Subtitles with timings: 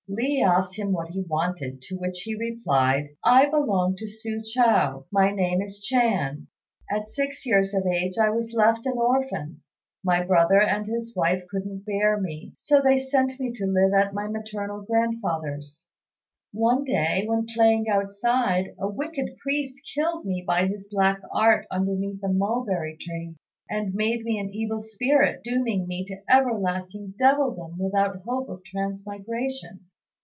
[0.09, 5.05] Li asked him what he wanted, to which he replied, "I belong to Su chou;
[5.09, 6.47] my name is Chan;
[6.91, 9.61] at six years of age I was left an orphan;
[10.03, 14.13] my brother and his wife couldn't bear me, so they sent me to live at
[14.13, 15.87] my maternal grandfather's.
[16.51, 22.21] One day, when playing outside, a wicked priest killed me by his black art underneath
[22.21, 23.37] a mulberry tree,
[23.69, 28.61] and made of me an evil spirit, dooming me to everlasting devildom without hope of
[28.65, 29.85] transmigration.